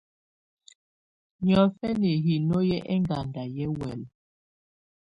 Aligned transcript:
Niɔ́fɛnɛ 1.43 2.09
hinó 2.25 2.57
hɛ́ 2.67 2.81
ɛŋgada 2.93 3.43
yɛ́ 3.55 3.67
huɛ́lɛ. 3.73 4.05